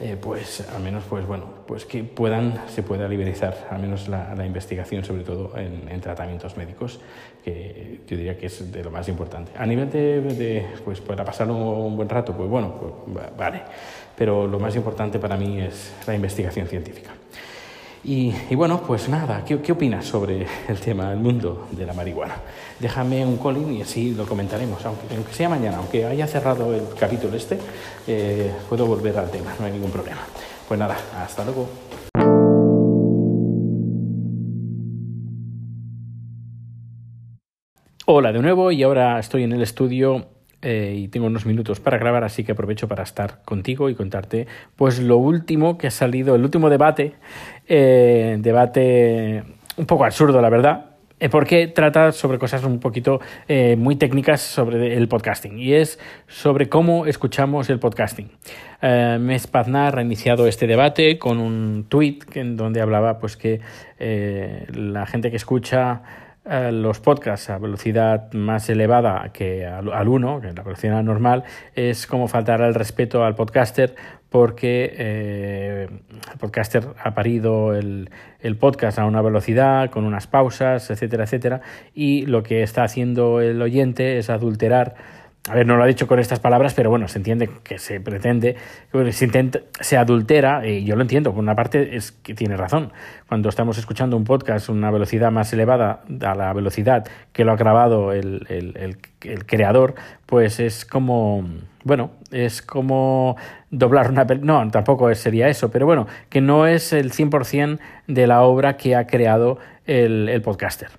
eh, 0.00 0.16
pues 0.20 0.66
al 0.74 0.82
menos 0.82 1.04
pues 1.08 1.26
bueno 1.26 1.44
pues 1.66 1.84
que 1.84 2.02
puedan 2.02 2.62
se 2.68 2.82
pueda 2.82 3.06
liberalizar 3.06 3.68
al 3.70 3.80
menos 3.80 4.08
la, 4.08 4.34
investigación 4.46 5.04
sobre 5.04 5.24
todo 5.24 5.56
en, 5.58 5.88
en, 5.88 6.00
tratamientos 6.00 6.56
médicos 6.56 7.00
que 7.44 8.00
yo 8.06 8.16
diría 8.16 8.38
que 8.38 8.46
es 8.46 8.72
de 8.72 8.82
lo 8.82 8.90
más 8.90 9.08
importante. 9.08 9.52
A 9.56 9.66
nivel 9.66 9.90
de, 9.90 10.20
de 10.22 10.66
pues 10.84 11.00
para 11.00 11.24
pasar 11.24 11.50
un, 11.50 11.96
buen 11.96 12.08
rato 12.08 12.34
pues 12.34 12.48
bueno 12.48 12.74
pues, 13.06 13.26
vale. 13.36 13.62
Pero 14.16 14.46
lo 14.46 14.58
más 14.58 14.74
importante 14.74 15.18
para 15.18 15.36
mí 15.36 15.60
es 15.60 15.92
la 16.06 16.14
investigación 16.14 16.66
científica 16.66 17.10
Y, 18.02 18.32
bueno, 18.54 18.80
pues 18.80 19.10
nada, 19.10 19.44
¿qué, 19.44 19.60
¿qué, 19.60 19.72
opinas 19.72 20.06
sobre 20.06 20.46
el 20.68 20.80
tema 20.80 21.10
del 21.10 21.18
mundo 21.18 21.68
de 21.70 21.84
la 21.84 21.92
marihuana? 21.92 22.34
Déjame 22.78 23.26
un 23.26 23.36
calling 23.36 23.74
y 23.74 23.82
así 23.82 24.14
lo 24.14 24.24
comentaremos, 24.24 24.84
aunque, 24.86 25.14
aunque 25.14 25.34
sea 25.34 25.50
mañana, 25.50 25.76
aunque 25.76 26.06
haya 26.06 26.26
cerrado 26.26 26.74
el 26.74 26.82
capítulo 26.98 27.36
este, 27.36 27.58
eh, 28.06 28.50
puedo 28.70 28.86
volver 28.86 29.18
al 29.18 29.30
tema, 29.30 29.54
no 29.58 29.66
hay 29.66 29.72
ningún 29.72 29.90
problema. 29.90 30.22
Pues 30.66 30.80
nada, 30.80 30.96
hasta 31.18 31.44
luego. 31.44 31.68
Hola 38.06 38.32
de 38.32 38.40
nuevo 38.40 38.72
y 38.72 38.82
ahora 38.82 39.18
estoy 39.18 39.44
en 39.44 39.52
el 39.52 39.62
estudio 39.62 40.26
eh, 40.62 40.94
y 40.94 41.08
tengo 41.08 41.26
unos 41.26 41.46
minutos 41.46 41.80
para 41.80 41.96
grabar, 41.96 42.22
así 42.22 42.44
que 42.44 42.52
aprovecho 42.52 42.86
para 42.86 43.02
estar 43.02 43.42
contigo 43.44 43.88
y 43.88 43.94
contarte 43.94 44.46
pues 44.76 44.98
lo 44.98 45.16
último 45.16 45.78
que 45.78 45.86
ha 45.86 45.90
salido, 45.90 46.34
el 46.34 46.42
último 46.42 46.68
debate, 46.68 47.14
eh, 47.66 48.36
debate 48.40 49.42
un 49.78 49.86
poco 49.86 50.04
absurdo, 50.04 50.42
la 50.42 50.50
verdad, 50.50 50.90
eh, 51.18 51.30
porque 51.30 51.66
trata 51.68 52.12
sobre 52.12 52.38
cosas 52.38 52.64
un 52.64 52.78
poquito 52.78 53.20
muy 53.78 53.96
técnicas 53.96 54.42
sobre 54.42 54.96
el 54.96 55.08
podcasting 55.08 55.58
y 55.58 55.72
es 55.72 55.98
sobre 56.26 56.68
cómo 56.68 57.06
escuchamos 57.06 57.70
el 57.70 57.78
podcasting. 57.78 58.30
Eh, 58.82 59.18
Mes 59.18 59.48
ha 59.54 60.02
iniciado 60.02 60.46
este 60.46 60.66
debate 60.66 61.18
con 61.18 61.38
un 61.38 61.86
tweet 61.88 62.18
en 62.34 62.56
donde 62.56 62.82
hablaba 62.82 63.18
pues 63.18 63.38
que 63.38 63.60
la 63.98 65.06
gente 65.06 65.30
que 65.30 65.36
escucha 65.36 66.02
eh, 66.46 66.72
los 66.72 67.00
podcasts 67.00 67.50
a 67.50 67.58
velocidad 67.58 68.32
más 68.32 68.68
elevada 68.70 69.30
que 69.32 69.66
al, 69.66 69.92
al 69.92 70.08
1, 70.08 70.40
que 70.40 70.52
la 70.52 70.62
velocidad 70.62 71.02
normal, 71.02 71.44
es 71.74 72.06
como 72.06 72.28
faltar 72.28 72.62
al 72.62 72.74
respeto 72.74 73.24
al 73.24 73.34
podcaster 73.34 73.94
porque 74.30 74.94
eh, 74.96 75.88
el 76.32 76.38
podcaster 76.38 76.86
ha 77.02 77.14
parido 77.14 77.74
el, 77.74 78.10
el, 78.40 78.56
podcast 78.56 78.98
a 78.98 79.04
una 79.04 79.20
velocidad, 79.20 79.90
con 79.90 80.04
unas 80.04 80.28
pausas, 80.28 80.88
etcétera, 80.90 81.24
etcétera, 81.24 81.60
y 81.94 82.26
lo 82.26 82.42
que 82.44 82.62
está 82.62 82.84
haciendo 82.84 83.40
el 83.40 83.60
oyente 83.60 84.18
es 84.18 84.30
adulterar 84.30 84.94
a 85.50 85.54
ver, 85.54 85.66
no 85.66 85.76
lo 85.76 85.82
ha 85.82 85.86
dicho 85.86 86.06
con 86.06 86.20
estas 86.20 86.38
palabras, 86.38 86.74
pero 86.74 86.90
bueno, 86.90 87.08
se 87.08 87.18
entiende 87.18 87.50
que 87.64 87.80
se 87.80 88.00
pretende, 88.00 88.54
se, 89.80 89.96
adultera, 89.96 90.64
y 90.64 90.84
yo 90.84 90.94
lo 90.94 91.02
entiendo, 91.02 91.32
por 91.32 91.42
una 91.42 91.56
parte 91.56 91.96
es 91.96 92.12
que 92.12 92.34
tiene 92.34 92.56
razón. 92.56 92.92
Cuando 93.28 93.48
estamos 93.48 93.76
escuchando 93.76 94.16
un 94.16 94.22
podcast 94.22 94.68
a 94.68 94.72
una 94.72 94.92
velocidad 94.92 95.32
más 95.32 95.52
elevada 95.52 96.04
a 96.22 96.34
la 96.36 96.52
velocidad 96.52 97.04
que 97.32 97.44
lo 97.44 97.50
ha 97.50 97.56
grabado 97.56 98.12
el, 98.12 98.46
el, 98.48 98.96
el, 99.22 99.44
creador, 99.44 99.96
pues 100.24 100.60
es 100.60 100.84
como, 100.84 101.44
bueno, 101.82 102.12
es 102.30 102.62
como 102.62 103.36
doblar 103.70 104.12
una... 104.12 104.24
No, 104.24 104.70
tampoco 104.70 105.12
sería 105.16 105.48
eso, 105.48 105.68
pero 105.72 105.84
bueno, 105.84 106.06
que 106.28 106.40
no 106.40 106.68
es 106.68 106.92
el 106.92 107.10
100% 107.10 107.80
de 108.06 108.26
la 108.28 108.42
obra 108.42 108.76
que 108.76 108.94
ha 108.94 109.08
creado 109.08 109.58
el, 109.84 110.40
podcaster. 110.44 110.90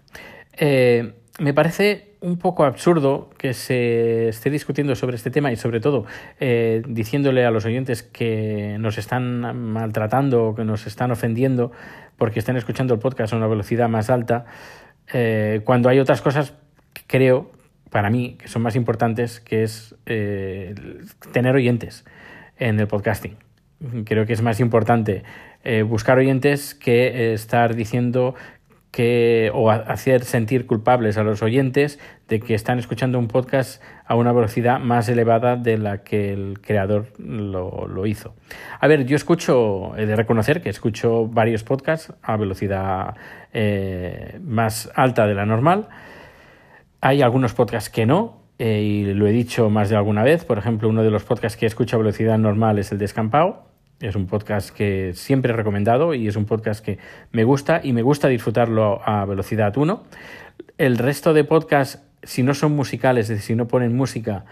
Eh, 0.58 1.14
me 1.40 1.54
parece 1.54 2.11
un 2.22 2.38
poco 2.38 2.64
absurdo 2.64 3.32
que 3.38 3.54
se 3.54 4.30
esté 4.30 4.52
discutiendo 4.52 4.96
sobre 4.96 5.16
este 5.16 5.32
tema 5.32 5.52
y 5.52 5.56
sobre 5.56 5.80
todo 5.80 6.06
eh, 6.40 6.84
diciéndole 6.88 7.46
a 7.46 7.52
los 7.52 7.66
oyentes 7.66 8.04
que 8.04 8.78
nos 8.80 9.00
están 9.00 9.72
maltratando 9.72 10.50
o 10.50 10.56
que 10.56 10.64
nos 10.64 10.86
están 10.86 11.10
ofendiendo 11.12 11.72
porque 12.18 12.38
están 12.38 12.58
escuchando 12.58 12.94
el 12.94 13.00
podcast 13.00 13.34
a 13.34 13.38
una 13.38 13.48
velocidad 13.48 13.90
más 13.90 14.12
alta, 14.12 14.46
eh, 15.12 15.62
cuando 15.66 15.90
hay 15.90 15.98
otras 15.98 16.22
cosas 16.22 16.54
que 16.94 17.02
creo, 17.08 17.52
para 17.90 18.12
mí, 18.12 18.38
que 18.40 18.48
son 18.48 18.62
más 18.62 18.76
importantes, 18.76 19.40
que 19.40 19.64
es 19.64 19.96
eh, 20.06 20.76
tener 21.34 21.56
oyentes 21.56 22.06
en 22.58 22.80
el 22.80 22.86
podcasting. 22.86 23.38
Creo 24.06 24.28
que 24.28 24.34
es 24.34 24.44
más 24.44 24.60
importante 24.60 25.24
buscar 25.88 26.20
oyentes 26.20 26.76
que 26.76 27.34
estar 27.34 27.76
diciendo 27.76 28.36
que, 28.92 29.52
o 29.54 29.72
hacer 29.72 30.26
sentir 30.26 30.68
culpables 30.68 31.18
a 31.18 31.24
los 31.24 31.42
oyentes 31.42 32.00
de 32.28 32.42
que 32.42 32.54
están 32.54 32.78
escuchando 32.78 33.18
un 33.18 33.28
podcast 33.28 33.82
a 34.06 34.16
una 34.16 34.34
velocidad 34.34 34.80
más 34.80 35.08
elevada 35.08 35.56
de 35.56 35.78
la 35.78 36.04
que 36.04 36.34
el 36.34 36.60
creador 36.62 37.14
lo, 37.18 37.88
lo 37.88 38.06
hizo. 38.06 38.36
A 38.80 38.88
ver, 38.88 39.06
yo 39.06 39.16
escucho, 39.16 39.96
he 39.98 40.06
de 40.06 40.16
reconocer 40.16 40.62
que 40.62 40.70
escucho 40.70 41.28
varios 41.28 41.64
podcasts 41.64 42.14
a 42.22 42.36
velocidad 42.36 43.16
eh, 43.54 44.40
más 44.44 44.92
alta 44.96 45.26
de 45.26 45.36
la 45.36 45.46
normal. 45.46 45.88
Hay 47.00 47.22
algunos 47.22 47.54
podcasts 47.54 47.90
que 47.90 48.06
no, 48.06 48.42
eh, 48.60 48.82
y 48.82 49.14
lo 49.14 49.26
he 49.26 49.32
dicho 49.32 49.70
más 49.70 49.90
de 49.90 49.96
alguna 49.96 50.24
vez. 50.24 50.46
Por 50.46 50.58
ejemplo, 50.58 50.90
uno 50.90 51.02
de 51.02 51.10
los 51.10 51.24
podcasts 51.24 51.58
que 51.58 51.66
escucho 51.66 51.96
a 51.96 52.00
velocidad 52.00 52.38
normal 52.38 52.78
es 52.78 52.92
el 52.92 52.98
de 52.98 53.08
es 54.02 54.16
un 54.16 54.28
podcast 54.28 54.70
que 54.72 55.12
siempre 55.14 55.54
he 55.54 55.56
recomendado 55.56 56.14
y 56.14 56.28
es 56.28 56.36
un 56.36 56.46
podcast 56.46 56.84
que 56.84 56.98
me 57.32 57.44
gusta 57.44 57.82
y 57.84 57.94
me 57.94 58.02
gusta 58.02 58.28
disfrutarlo 58.28 59.02
a 59.06 59.26
velocidad 59.26 59.76
1. 59.76 60.04
El 60.78 60.98
resto 60.98 61.34
de 61.34 61.44
podcasts, 61.44 62.04
si 62.24 62.44
no 62.44 62.54
son 62.54 62.76
musicales, 62.76 63.26
es 63.26 63.38
decir, 63.38 63.44
si 63.44 63.56
no 63.56 63.68
ponen 63.68 63.96
música, 63.96 64.46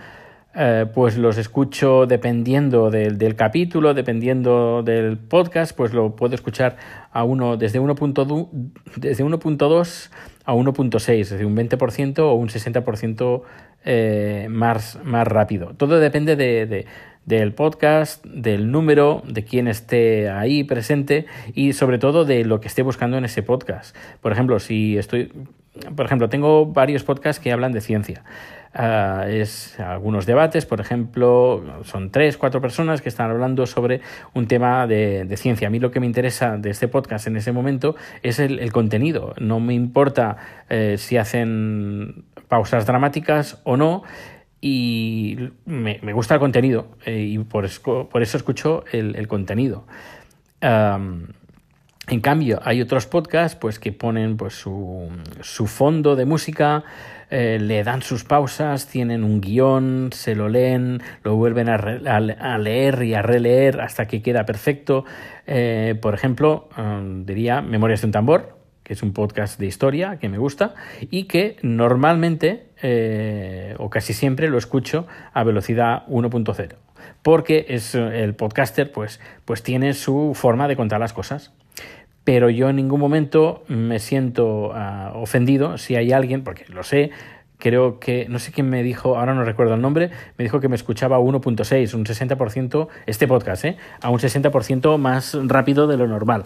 eh, 0.56 0.88
pues 0.94 1.18
los 1.18 1.38
escucho 1.38 2.08
dependiendo 2.08 2.90
del, 2.90 3.36
capítulo, 3.36 3.94
dependiendo 3.94 4.82
del 4.84 5.18
podcast, 5.18 5.76
pues 5.76 5.94
lo 5.94 6.16
puedo 6.16 6.34
escuchar 6.34 6.76
a 7.12 7.24
uno 7.24 7.56
desde 7.56 7.80
1.2 7.80 8.50
desde 8.96 9.24
1.2 9.24 10.10
a 10.46 10.54
1.6, 10.54 11.12
es 11.12 11.30
decir, 11.30 11.46
un 11.46 11.56
20% 11.56 12.20
o 12.20 12.34
un 12.34 12.50
60% 12.50 13.42
eh, 13.86 14.48
más, 14.50 15.00
más 15.04 15.28
rápido. 15.28 15.76
Todo 15.78 16.00
depende 16.00 16.36
de, 16.36 16.66
de, 16.66 16.86
del 17.30 17.54
podcast, 17.54 18.26
del 18.26 18.72
número, 18.72 19.22
de 19.24 19.46
quién 19.46 19.68
esté 19.68 20.32
ahí 20.32 20.64
presente 20.64 21.28
y 21.54 21.74
sobre 21.74 22.00
todo 22.00 22.26
de 22.26 22.44
lo 22.44 22.60
que 22.60 22.68
esté 22.68 22.82
buscando 22.82 23.20
en 23.20 23.26
ese 23.26 23.44
podcast. 23.44 23.96
Por 24.20 24.32
ejemplo, 24.32 24.60
si 24.60 24.98
estoy, 24.98 25.32
por 25.96 26.08
ejemplo, 26.08 26.28
tengo 26.30 26.66
varios 26.66 27.04
podcasts 27.04 27.40
que 27.40 27.52
hablan 27.52 27.72
de 27.72 27.82
ciencia. 27.82 28.24
Uh, 28.74 29.28
es 29.28 29.80
algunos 29.80 30.26
debates, 30.26 30.66
por 30.66 30.82
ejemplo, 30.82 31.64
son 31.84 32.10
tres, 32.10 32.36
cuatro 32.36 32.62
personas 32.62 33.02
que 33.04 33.10
están 33.10 33.30
hablando 33.30 33.68
sobre 33.68 34.02
un 34.34 34.48
tema 34.48 34.88
de, 34.88 35.26
de, 35.26 35.38
ciencia. 35.38 35.68
A 35.68 35.72
mí 35.72 35.80
lo 35.80 35.92
que 35.92 36.00
me 36.00 36.08
interesa 36.08 36.58
de 36.58 36.72
este 36.72 36.88
podcast 36.88 37.28
en 37.28 37.38
ese 37.38 37.52
momento 37.52 37.96
es 38.24 38.40
el, 38.40 38.58
el 38.58 38.72
contenido. 38.72 39.36
No 39.40 39.60
me 39.60 39.76
importa 39.76 40.38
eh, 40.68 40.96
si 40.98 41.18
hacen 41.18 42.26
pausas 42.48 42.88
dramáticas 42.88 43.62
o 43.66 43.78
no 43.78 44.04
y 44.62 45.38
me, 45.66 46.00
me 46.02 46.14
gusta 46.14 46.34
el 46.34 46.40
contenido 46.40 46.88
eh, 47.06 47.20
y 47.20 47.38
por, 47.40 47.68
por 48.10 48.22
eso 48.22 48.38
escucho 48.38 48.84
el, 48.92 49.16
el 49.16 49.28
contenido. 49.28 49.86
En 52.10 52.22
cambio, 52.22 52.60
hay 52.64 52.82
otros 52.82 53.06
podcasts 53.06 53.56
pues, 53.56 53.78
que 53.78 53.92
ponen 53.92 54.36
pues, 54.36 54.56
su, 54.56 55.10
su 55.42 55.68
fondo 55.68 56.16
de 56.16 56.26
música, 56.26 56.84
eh, 57.30 57.60
le 57.62 57.84
dan 57.84 58.02
sus 58.02 58.24
pausas, 58.24 58.88
tienen 58.88 59.24
un 59.24 59.40
guion, 59.40 60.10
se 60.12 60.34
lo 60.34 60.50
leen, 60.50 61.04
lo 61.24 61.36
vuelven 61.36 61.70
a, 61.70 61.76
a, 61.76 62.58
leer 62.58 63.04
y 63.04 63.14
a 63.14 63.22
releer 63.22 63.80
hasta 63.82 64.08
que 64.08 64.24
queda 64.24 64.46
perfecto. 64.46 65.06
Eh, 65.46 65.96
por 66.02 66.16
ejemplo, 66.16 66.70
diría 67.26 67.62
Memorias 67.62 68.02
de 68.02 68.08
un 68.08 68.12
tambor, 68.12 68.59
que 68.90 68.94
es 68.94 69.04
un 69.04 69.14
podcast 69.14 69.60
de 69.60 69.68
historia 69.68 70.18
que 70.18 70.30
me 70.30 70.40
gusta 70.40 70.74
y 71.12 71.26
que 71.26 71.58
normalmente 71.62 72.70
eh, 72.82 73.76
o 73.78 73.92
casi 73.92 74.14
siempre 74.14 74.50
lo 74.50 74.58
escucho 74.58 75.06
a 75.32 75.44
velocidad 75.44 76.08
1.0 76.08 76.74
porque 77.22 77.68
es 77.70 77.94
el 77.94 78.34
podcaster 78.34 78.92
pues, 78.92 79.20
pues 79.46 79.62
tiene 79.62 79.94
su 79.94 80.32
forma 80.34 80.68
de 80.68 80.76
contar 80.76 81.00
las 81.00 81.14
cosas 81.14 81.54
pero 82.24 82.50
yo 82.50 82.68
en 82.68 82.78
ningún 82.78 83.00
momento 83.00 83.64
me 83.68 84.00
siento 84.00 84.72
uh, 84.72 85.16
ofendido 85.22 85.78
si 85.78 85.96
hay 85.96 86.12
alguien 86.12 86.44
porque 86.44 86.66
lo 86.70 86.82
sé 86.82 87.12
creo 87.60 88.00
que, 88.00 88.26
no 88.28 88.40
sé 88.40 88.52
quién 88.52 88.72
me 88.72 88.82
dijo, 88.82 89.20
ahora 89.20 89.36
no 89.36 89.44
recuerdo 89.44 89.76
el 89.76 89.82
nombre, 89.82 90.10
me 90.38 90.46
dijo 90.46 90.60
que 90.62 90.70
me 90.70 90.78
escuchaba 90.78 91.18
a 91.18 91.20
1.6, 91.20 91.94
un 91.94 92.06
60%, 92.06 92.88
este 93.06 93.28
podcast, 93.28 93.66
¿eh? 93.66 93.78
a 94.02 94.10
un 94.10 94.18
60% 94.18 94.98
más 94.98 95.38
rápido 95.44 95.86
de 95.86 95.98
lo 95.98 96.08
normal. 96.08 96.46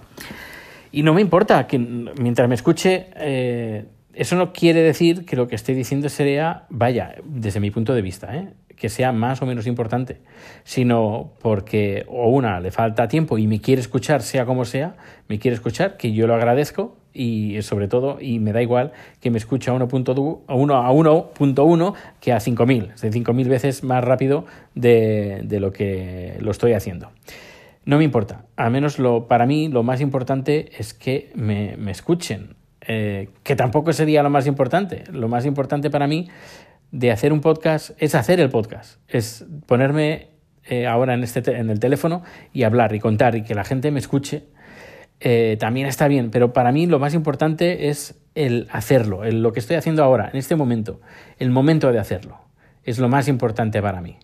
Y 0.95 1.01
no 1.01 1.15
me 1.15 1.21
importa 1.21 1.65
que 1.65 1.79
mientras 1.79 2.47
me 2.47 2.53
escuche, 2.53 3.07
eh, 3.15 3.85
eso 4.13 4.35
no 4.35 4.53
quiere 4.53 4.83
decir 4.83 5.25
que 5.25 5.35
lo 5.35 5.47
que 5.47 5.55
estoy 5.55 5.73
diciendo 5.73 6.07
sea, 6.07 6.67
vaya, 6.69 7.15
desde 7.25 7.59
mi 7.59 7.71
punto 7.71 7.95
de 7.95 8.03
vista, 8.03 8.37
¿eh? 8.37 8.49
que 8.75 8.89
sea 8.89 9.11
más 9.11 9.41
o 9.41 9.47
menos 9.47 9.65
importante, 9.65 10.19
sino 10.63 11.31
porque 11.41 12.05
o 12.07 12.29
una 12.29 12.59
le 12.59 12.69
falta 12.69 13.07
tiempo 13.07 13.39
y 13.39 13.47
me 13.47 13.59
quiere 13.59 13.81
escuchar, 13.81 14.21
sea 14.21 14.45
como 14.45 14.65
sea, 14.65 14.95
me 15.27 15.39
quiere 15.39 15.55
escuchar, 15.55 15.97
que 15.97 16.13
yo 16.13 16.27
lo 16.27 16.35
agradezco 16.35 16.95
y 17.11 17.59
sobre 17.63 17.87
todo, 17.87 18.19
y 18.21 18.37
me 18.37 18.53
da 18.53 18.61
igual 18.61 18.91
que 19.19 19.31
me 19.31 19.39
escuche 19.39 19.71
a 19.71 19.73
1.1 19.73 20.41
a 20.47 20.91
1.1 20.91 21.93
que 22.21 22.33
a 22.33 22.37
5.000, 22.37 22.93
es 22.93 23.01
decir, 23.01 23.23
5.000 23.23 23.47
veces 23.47 23.83
más 23.83 24.03
rápido 24.03 24.45
de, 24.75 25.41
de 25.43 25.59
lo 25.59 25.73
que 25.73 26.37
lo 26.39 26.51
estoy 26.51 26.73
haciendo. 26.73 27.09
No 27.85 27.97
me 27.97 28.03
importa. 28.03 28.45
Al 28.55 28.71
menos 28.71 28.99
lo, 28.99 29.27
para 29.27 29.45
mí 29.45 29.67
lo 29.67 29.83
más 29.83 30.01
importante 30.01 30.71
es 30.77 30.93
que 30.93 31.31
me, 31.35 31.75
me 31.77 31.91
escuchen. 31.91 32.55
Eh, 32.85 33.29
que 33.43 33.55
tampoco 33.55 33.93
sería 33.93 34.23
lo 34.23 34.29
más 34.29 34.47
importante. 34.47 35.03
Lo 35.11 35.27
más 35.27 35.45
importante 35.45 35.89
para 35.89 36.07
mí 36.07 36.29
de 36.91 37.11
hacer 37.11 37.33
un 37.33 37.41
podcast 37.41 37.91
es 37.97 38.15
hacer 38.15 38.39
el 38.39 38.49
podcast. 38.49 38.99
Es 39.07 39.45
ponerme 39.65 40.29
eh, 40.65 40.87
ahora 40.87 41.13
en, 41.13 41.23
este 41.23 41.39
en 41.57 41.69
el 41.69 41.79
teléfono 41.79 42.23
y 42.53 42.63
hablar 42.63 42.93
y 42.95 42.99
contar 42.99 43.35
y 43.35 43.43
que 43.43 43.55
la 43.55 43.63
gente 43.63 43.91
me 43.91 43.99
escuche 43.99 44.43
eh, 45.25 45.55
también 45.57 45.87
está 45.87 46.09
bien, 46.09 46.31
pero 46.31 46.51
para 46.51 46.73
mí 46.73 46.85
lo 46.85 46.99
más 46.99 47.13
importante 47.13 47.87
es 47.87 48.19
el 48.35 48.67
hacerlo, 48.71 49.23
el, 49.23 49.41
lo 49.41 49.53
que 49.53 49.61
estoy 49.61 49.77
haciendo 49.77 50.03
ahora, 50.03 50.29
en 50.29 50.37
este 50.37 50.57
momento, 50.57 50.99
el 51.39 51.49
momento 51.49 51.93
de 51.93 51.99
hacerlo, 51.99 52.39
es 52.83 52.99
lo 52.99 53.07
más 53.07 53.29
importante 53.29 53.81
para 53.81 54.01
mí, 54.01 54.17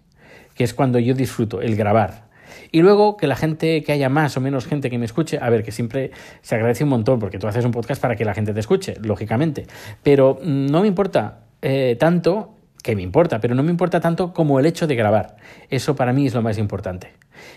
que 0.55 0.65
es 0.65 0.73
cuando 0.73 0.99
yo 0.99 1.13
disfruto, 1.13 1.61
el 1.61 1.77
grabar. 1.77 2.27
Y 2.71 2.81
luego 2.81 3.17
que 3.17 3.27
la 3.27 3.35
gente, 3.35 3.83
que 3.83 3.91
haya 3.91 4.09
más 4.09 4.37
o 4.37 4.41
menos 4.41 4.65
gente 4.65 4.89
que 4.89 4.97
me 4.97 5.05
escuche, 5.05 5.39
a 5.41 5.49
ver, 5.49 5.63
que 5.63 5.71
siempre 5.71 6.11
se 6.41 6.55
agradece 6.55 6.83
un 6.83 6.89
montón, 6.91 7.19
porque 7.19 7.39
tú 7.39 7.47
haces 7.47 7.65
un 7.65 7.71
podcast 7.71 8.01
para 8.01 8.15
que 8.15 8.25
la 8.25 8.33
gente 8.33 8.53
te 8.53 8.59
escuche, 8.59 8.95
lógicamente, 9.01 9.65
pero 10.03 10.39
no 10.43 10.81
me 10.81 10.87
importa 10.87 11.39
eh, 11.61 11.97
tanto, 11.99 12.55
que 12.83 12.95
me 12.95 13.01
importa, 13.01 13.39
pero 13.39 13.55
no 13.55 13.63
me 13.63 13.71
importa 13.71 13.99
tanto 13.99 14.33
como 14.33 14.59
el 14.59 14.65
hecho 14.65 14.87
de 14.87 14.95
grabar. 14.95 15.35
Eso 15.69 15.95
para 15.95 16.13
mí 16.13 16.27
es 16.27 16.33
lo 16.33 16.41
más 16.41 16.57
importante. 16.57 17.11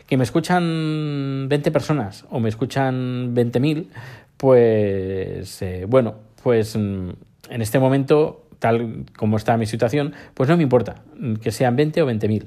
Que 0.06 0.16
me 0.16 0.24
escuchan 0.24 1.48
20 1.48 1.70
personas 1.70 2.24
o 2.30 2.40
me 2.40 2.48
escuchan 2.48 3.34
20.000, 3.34 3.86
pues 4.36 5.62
eh, 5.62 5.86
bueno, 5.88 6.16
pues 6.42 6.76
mm, 6.76 7.10
en 7.50 7.62
este 7.62 7.78
momento, 7.78 8.46
tal 8.58 9.04
como 9.16 9.36
está 9.36 9.56
mi 9.56 9.66
situación, 9.66 10.12
pues 10.34 10.48
no 10.48 10.56
me 10.56 10.62
importa 10.62 11.02
que 11.40 11.50
sean 11.52 11.76
20 11.76 12.02
o 12.02 12.10
20.000. 12.10 12.46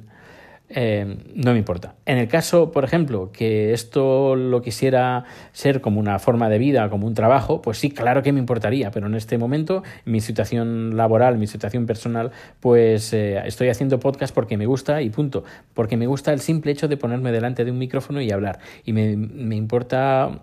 Eh, 0.69 1.17
no 1.35 1.51
me 1.51 1.59
importa. 1.59 1.95
En 2.05 2.17
el 2.17 2.27
caso, 2.27 2.71
por 2.71 2.83
ejemplo, 2.83 3.31
que 3.31 3.73
esto 3.73 4.35
lo 4.35 4.61
quisiera 4.61 5.25
ser 5.51 5.79
como 5.79 5.99
una 5.99 6.17
forma 6.17 6.49
de 6.49 6.57
vida, 6.57 6.89
como 6.89 7.05
un 7.05 7.13
trabajo, 7.13 7.61
pues 7.61 7.77
sí, 7.77 7.91
claro 7.91 8.23
que 8.23 8.31
me 8.31 8.39
importaría, 8.39 8.89
pero 8.91 9.05
en 9.07 9.15
este 9.15 9.37
momento, 9.37 9.83
mi 10.05 10.21
situación 10.21 10.97
laboral, 10.97 11.37
mi 11.37 11.47
situación 11.47 11.85
personal, 11.85 12.31
pues 12.59 13.13
eh, 13.13 13.41
estoy 13.45 13.69
haciendo 13.69 13.99
podcast 13.99 14.33
porque 14.33 14.57
me 14.57 14.65
gusta 14.65 15.01
y 15.01 15.09
punto, 15.09 15.43
porque 15.73 15.97
me 15.97 16.07
gusta 16.07 16.33
el 16.33 16.39
simple 16.39 16.71
hecho 16.71 16.87
de 16.87 16.97
ponerme 16.97 17.31
delante 17.31 17.63
de 17.63 17.71
un 17.71 17.77
micrófono 17.77 18.19
y 18.21 18.31
hablar. 18.31 18.59
Y 18.85 18.93
me, 18.93 19.15
me 19.15 19.55
importa 19.55 20.41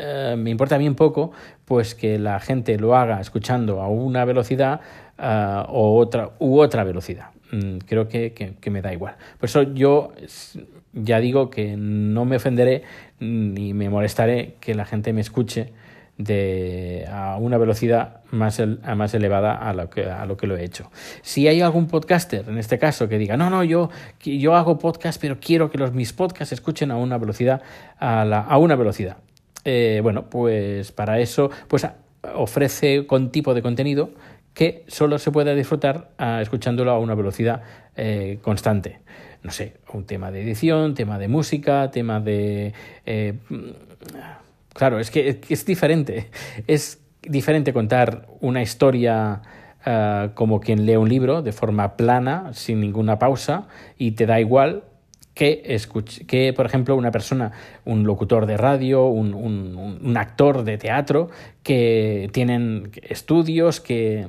eh, 0.00 0.36
me 0.38 0.50
importa 0.50 0.78
bien 0.78 0.94
poco 0.94 1.32
pues 1.64 1.96
que 1.96 2.20
la 2.20 2.38
gente 2.38 2.78
lo 2.78 2.94
haga 2.94 3.20
escuchando 3.20 3.82
a 3.82 3.88
una 3.88 4.24
velocidad 4.24 4.80
uh, 5.18 5.64
otra, 5.68 6.30
u 6.38 6.60
otra 6.60 6.84
velocidad. 6.84 7.30
Mm, 7.50 7.78
creo 7.86 8.08
que, 8.08 8.32
que, 8.32 8.70
me 8.70 8.82
da 8.82 8.92
igual. 8.92 9.16
Por 9.38 9.48
eso 9.48 9.62
yo 9.62 10.12
ya 10.92 11.20
digo 11.20 11.50
que 11.50 11.76
no 11.76 12.24
me 12.24 12.36
ofenderé 12.36 12.82
ni 13.20 13.72
me 13.74 13.88
molestaré 13.88 14.56
que 14.60 14.74
la 14.74 14.84
gente 14.84 15.12
me 15.12 15.20
escuche 15.20 15.72
de, 16.18 17.06
a 17.10 17.36
una 17.36 17.56
velocidad 17.56 18.20
más, 18.32 18.58
el, 18.58 18.80
más 18.96 19.14
elevada 19.14 19.54
a 19.54 19.72
lo, 19.72 19.88
que, 19.88 20.04
a 20.04 20.26
lo 20.26 20.36
que 20.36 20.46
lo 20.46 20.56
he 20.56 20.64
hecho. 20.64 20.90
Si 21.22 21.48
hay 21.48 21.60
algún 21.60 21.86
podcaster, 21.86 22.44
en 22.48 22.58
este 22.58 22.78
caso, 22.78 23.08
que 23.08 23.18
diga, 23.18 23.36
no, 23.36 23.48
no, 23.48 23.64
yo, 23.64 23.88
yo 24.20 24.54
hago 24.54 24.78
podcast, 24.78 25.20
pero 25.20 25.38
quiero 25.40 25.70
que 25.70 25.78
los, 25.78 25.92
mis 25.92 26.12
podcasts 26.12 26.52
escuchen 26.52 26.90
a 26.90 26.96
una 26.96 27.16
velocidad, 27.18 27.62
a, 27.98 28.24
la, 28.24 28.40
a 28.40 28.58
una 28.58 28.76
velocidad. 28.76 29.18
Eh, 29.64 30.00
bueno, 30.02 30.28
pues 30.28 30.92
para 30.92 31.20
eso, 31.20 31.50
pues 31.68 31.86
ofrece 32.34 33.06
un 33.08 33.30
tipo 33.30 33.54
de 33.54 33.62
contenido 33.62 34.10
que 34.58 34.82
solo 34.88 35.20
se 35.20 35.30
puede 35.30 35.54
disfrutar 35.54 36.10
uh, 36.18 36.40
escuchándolo 36.40 36.90
a 36.90 36.98
una 36.98 37.14
velocidad 37.14 37.62
eh, 37.94 38.40
constante. 38.42 38.98
No 39.44 39.52
sé, 39.52 39.74
un 39.92 40.04
tema 40.04 40.32
de 40.32 40.42
edición, 40.42 40.94
tema 40.94 41.16
de 41.16 41.28
música, 41.28 41.92
tema 41.92 42.18
de... 42.18 42.74
Eh, 43.06 43.34
claro, 44.74 44.98
es 44.98 45.12
que, 45.12 45.40
es 45.48 45.64
diferente. 45.64 46.30
Es 46.66 47.00
diferente 47.22 47.72
contar 47.72 48.26
una 48.40 48.60
historia 48.60 49.42
uh, 49.86 50.34
como 50.34 50.58
quien 50.58 50.86
lee 50.86 50.96
un 50.96 51.08
libro 51.08 51.40
de 51.40 51.52
forma 51.52 51.96
plana, 51.96 52.50
sin 52.52 52.80
ninguna 52.80 53.16
pausa, 53.20 53.68
y 53.96 54.10
te 54.10 54.26
da 54.26 54.40
igual 54.40 54.82
que, 55.34 55.62
escuche, 55.66 56.26
que, 56.26 56.52
por 56.52 56.66
ejemplo, 56.66 56.96
una 56.96 57.12
persona, 57.12 57.52
un 57.84 58.02
locutor 58.02 58.44
de 58.46 58.56
radio, 58.56 59.06
un 59.06 60.16
actor 60.16 60.64
de 60.64 60.78
teatro, 60.78 61.30
que 61.62 62.28
tienen 62.32 62.90
estudios, 63.08 63.80
que 63.80 64.26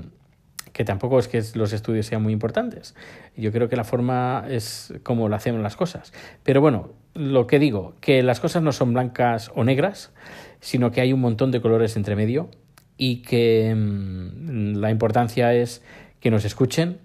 que 0.79 0.85
tampoco 0.85 1.19
es 1.19 1.27
que 1.27 1.43
los 1.55 1.73
estudios 1.73 2.05
sean 2.05 2.23
muy 2.23 2.31
importantes. 2.31 2.95
Yo 3.35 3.51
creo 3.51 3.67
que 3.67 3.75
la 3.75 3.83
forma 3.83 4.45
es 4.47 4.93
como 5.03 5.27
lo 5.27 5.35
hacemos 5.35 5.61
las 5.61 5.75
cosas. 5.75 6.13
Pero 6.43 6.61
bueno, 6.61 6.93
lo 7.13 7.47
que 7.47 7.59
digo, 7.59 7.95
que 7.99 8.23
las 8.23 8.39
cosas 8.39 8.63
no 8.63 8.71
son 8.71 8.93
blancas 8.93 9.51
o 9.55 9.65
negras, 9.65 10.13
sino 10.61 10.91
que 10.91 11.01
hay 11.01 11.11
un 11.11 11.19
montón 11.19 11.51
de 11.51 11.59
colores 11.59 11.97
entre 11.97 12.15
medio 12.15 12.49
y 12.95 13.23
que 13.23 13.75
mmm, 13.75 14.77
la 14.77 14.89
importancia 14.89 15.53
es 15.53 15.83
que 16.21 16.31
nos 16.31 16.45
escuchen 16.45 16.99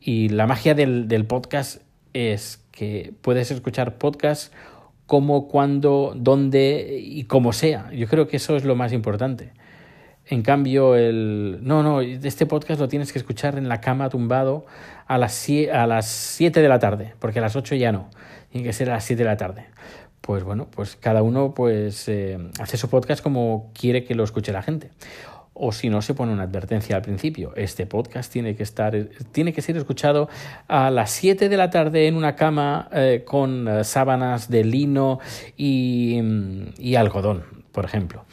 y 0.00 0.30
la 0.30 0.46
magia 0.46 0.74
del, 0.74 1.26
podcast 1.26 1.82
es 2.14 2.64
que 2.72 3.12
puedes 3.20 3.50
escuchar 3.50 3.98
podcast 3.98 4.50
como, 5.04 5.46
cuando, 5.48 6.14
donde 6.16 7.02
y 7.02 7.24
como 7.24 7.52
sea. 7.52 7.92
Yo 7.92 8.06
creo 8.06 8.28
que 8.28 8.38
eso 8.38 8.56
es 8.56 8.64
lo 8.64 8.76
más 8.76 8.94
importante. 8.94 9.52
En 10.26 10.42
cambio, 10.42 10.96
el. 10.96 11.58
No, 11.62 11.82
no, 11.82 12.00
este 12.00 12.46
podcast 12.46 12.80
lo 12.80 12.88
tienes 12.88 13.12
que 13.12 13.18
escuchar 13.18 13.58
en 13.58 13.68
la 13.68 13.80
cama 13.80 14.08
tumbado 14.08 14.64
a 15.06 15.18
las, 15.18 15.46
a 15.72 15.86
las 15.86 16.06
7 16.06 16.62
de 16.62 16.68
la 16.68 16.78
tarde, 16.78 17.14
porque 17.18 17.40
a 17.40 17.42
las 17.42 17.56
8 17.56 17.74
ya 17.74 17.92
no. 17.92 18.08
Tiene 18.50 18.66
que 18.66 18.72
ser 18.72 18.88
a 18.90 18.94
las 18.94 19.04
7 19.04 19.22
de 19.22 19.28
la 19.28 19.36
tarde. 19.36 19.66
Pues 20.22 20.42
bueno, 20.42 20.68
pues 20.70 20.96
cada 20.96 21.22
uno 21.22 21.52
pues 21.52 22.08
eh, 22.08 22.38
hace 22.58 22.78
su 22.78 22.88
podcast 22.88 23.22
como 23.22 23.70
quiere 23.78 24.04
que 24.04 24.14
lo 24.14 24.24
escuche 24.24 24.52
la 24.52 24.62
gente. 24.62 24.90
O 25.52 25.70
si 25.70 25.90
no, 25.90 26.00
se 26.00 26.14
pone 26.14 26.32
una 26.32 26.44
advertencia 26.44 26.96
al 26.96 27.02
principio. 27.02 27.52
Este 27.54 27.86
podcast 27.86 28.32
tiene 28.32 28.56
que 28.56 28.62
estar, 28.62 28.96
tiene 29.30 29.52
que 29.52 29.60
ser 29.60 29.76
escuchado 29.76 30.30
a 30.66 30.90
las 30.90 31.10
7 31.10 31.50
de 31.50 31.56
la 31.58 31.68
tarde 31.68 32.08
en 32.08 32.16
una 32.16 32.34
cama 32.34 32.88
eh, 32.92 33.22
con 33.26 33.68
eh, 33.68 33.84
sábanas 33.84 34.48
de 34.48 34.64
lino 34.64 35.20
y, 35.56 36.18
y 36.78 36.94
algodón, 36.96 37.44
por 37.70 37.84
ejemplo. 37.84 38.24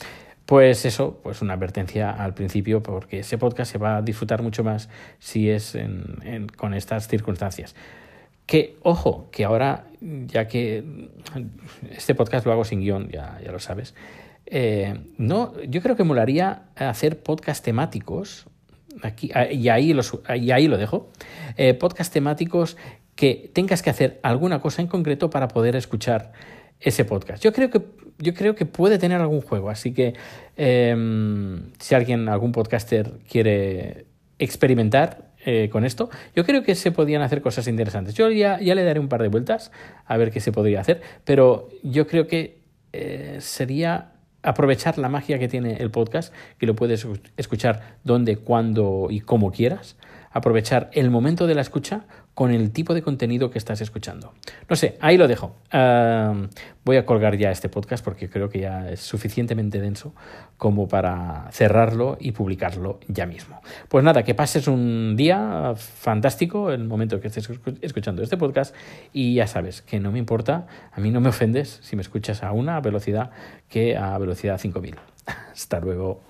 Pues 0.51 0.83
eso, 0.83 1.17
pues 1.23 1.41
una 1.41 1.53
advertencia 1.53 2.11
al 2.11 2.33
principio, 2.33 2.83
porque 2.83 3.19
ese 3.19 3.37
podcast 3.37 3.71
se 3.71 3.77
va 3.77 3.95
a 3.95 4.01
disfrutar 4.01 4.41
mucho 4.41 4.65
más 4.65 4.89
si 5.17 5.49
es 5.49 5.75
en, 5.75 6.49
con 6.57 6.73
estas 6.73 7.07
circunstancias. 7.07 7.73
Que, 8.47 8.75
ojo, 8.81 9.29
que 9.31 9.45
ahora, 9.45 9.85
ya 10.01 10.49
que 10.49 10.83
este 11.89 12.15
podcast 12.15 12.45
lo 12.45 12.51
hago 12.51 12.65
sin 12.65 12.81
guion, 12.81 13.07
ya, 13.07 13.39
lo 13.49 13.59
sabes, 13.59 13.95
eh, 14.45 14.99
no, 15.17 15.53
yo 15.69 15.81
creo 15.81 15.95
que 15.95 16.03
molaría 16.03 16.63
hacer 16.75 17.23
podcast 17.23 17.63
temáticos, 17.63 18.45
aquí, 19.03 19.31
y, 19.51 19.69
ahí 19.69 19.95
y 20.35 20.51
ahí 20.51 20.67
lo 20.67 20.77
dejo, 20.77 21.11
eh, 21.55 21.75
podcast 21.75 22.11
temáticos 22.11 22.75
que 23.15 23.49
tengas 23.53 23.81
que 23.81 23.89
hacer 23.89 24.19
alguna 24.21 24.59
cosa 24.59 24.81
en 24.81 24.89
concreto 24.89 25.29
para 25.29 25.47
poder 25.47 25.77
escuchar 25.77 26.33
ese 26.81 27.05
podcast. 27.05 27.41
Yo 27.41 27.53
creo 27.53 27.69
que, 27.69 27.81
yo 28.17 28.33
creo 28.33 28.55
que 28.55 28.65
puede 28.65 28.97
tener 28.97 29.21
algún 29.21 29.41
juego, 29.41 29.69
así 29.69 29.93
que 29.93 30.13
eh, 30.57 30.95
si 31.79 31.95
alguien, 31.95 32.29
algún 32.29 32.51
podcaster 32.51 33.19
quiere 33.29 34.05
experimentar 34.39 35.31
eh, 35.43 35.69
con 35.71 35.85
esto, 35.85 36.09
yo 36.35 36.45
creo 36.45 36.63
que 36.63 36.75
se 36.75 36.91
podían 36.91 37.23
hacer 37.23 37.41
cosas 37.41 37.67
interesantes. 37.67 38.13
Yo 38.13 38.29
ya, 38.29 38.59
ya, 38.59 38.75
le 38.75 38.83
daré 38.83 38.99
un 38.99 39.07
par 39.07 39.21
de 39.23 39.27
vueltas 39.27 39.71
a 40.05 40.17
ver 40.17 40.31
qué 40.31 40.39
se 40.39 40.51
podría 40.51 40.81
hacer, 40.81 41.01
pero 41.25 41.69
yo 41.83 42.05
creo 42.05 42.27
que 42.27 42.61
eh, 42.93 43.37
sería 43.39 44.11
aprovechar 44.43 44.97
la 44.97 45.09
magia 45.09 45.39
que 45.39 45.47
tiene 45.47 45.77
el 45.77 45.91
podcast, 45.91 46.33
que 46.57 46.65
lo 46.65 46.75
puedes 46.75 47.07
escuchar 47.37 47.97
donde, 48.03 48.37
cuando 48.37 49.07
y 49.09 49.21
como 49.21 49.51
quieras, 49.51 49.97
aprovechar 50.31 50.89
el 50.93 51.09
momento 51.09 51.47
de 51.47 51.55
la 51.55 51.61
escucha 51.61 52.05
con 52.33 52.51
el 52.51 52.71
tipo 52.71 52.93
de 52.93 53.01
contenido 53.01 53.51
que 53.51 53.57
estás 53.57 53.81
escuchando. 53.81 54.33
No 54.69 54.75
sé, 54.75 54.97
ahí 55.01 55.17
lo 55.17 55.27
dejo. 55.27 55.55
Voy 56.83 56.97
a 56.97 57.05
colgar 57.05 57.37
ya 57.37 57.51
este 57.51 57.69
podcast 57.69 58.03
porque 58.03 58.29
creo 58.29 58.49
que 58.49 58.59
ya 58.59 58.89
es 58.89 59.01
suficientemente 59.01 59.81
denso 59.81 60.13
como 60.57 60.87
para 60.87 61.49
cerrarlo 61.51 62.17
y 62.19 62.31
publicarlo 62.31 62.99
ya 63.07 63.25
mismo. 63.25 63.61
Pues 63.89 64.03
nada, 64.03 64.23
que 64.23 64.33
pases 64.33 64.67
un 64.67 65.15
día 65.17 65.73
fantástico 65.75 66.71
el 66.71 66.85
momento 66.85 67.19
que 67.19 67.27
estés 67.27 67.49
escuchando 67.81 68.23
este 68.23 68.37
podcast 68.37 68.75
y 69.11 69.35
ya 69.35 69.47
sabes 69.47 69.81
que 69.81 69.99
no 69.99 70.11
me 70.11 70.19
importa, 70.19 70.67
a 70.91 70.99
mí 70.99 71.11
no 71.11 71.19
me 71.19 71.29
ofendes 71.29 71.79
si 71.81 71.95
me 71.95 72.01
escuchas 72.01 72.43
a 72.43 72.51
una 72.51 72.79
velocidad 72.79 73.31
que 73.69 73.97
a 73.97 74.17
velocidad 74.17 74.57
5000. 74.57 74.95
Hasta 75.53 75.79
luego. 75.79 76.21